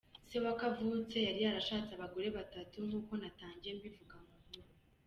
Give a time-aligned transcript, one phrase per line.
[0.29, 4.67] Se wa Kavutse yari yarashatse abagore batatu nk’uko natangiye mbivuga mu nkuru.